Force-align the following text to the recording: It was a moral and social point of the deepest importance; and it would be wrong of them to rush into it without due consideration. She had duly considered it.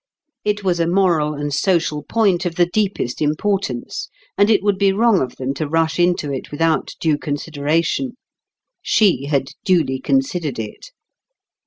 It 0.43 0.63
was 0.63 0.79
a 0.79 0.87
moral 0.87 1.35
and 1.35 1.53
social 1.53 2.01
point 2.03 2.43
of 2.47 2.55
the 2.55 2.65
deepest 2.65 3.21
importance; 3.21 4.09
and 4.35 4.49
it 4.49 4.63
would 4.63 4.79
be 4.79 4.91
wrong 4.91 5.21
of 5.21 5.35
them 5.35 5.53
to 5.53 5.67
rush 5.67 5.99
into 5.99 6.33
it 6.33 6.49
without 6.49 6.95
due 6.99 7.19
consideration. 7.19 8.13
She 8.81 9.25
had 9.27 9.49
duly 9.63 9.99
considered 9.99 10.57
it. 10.57 10.89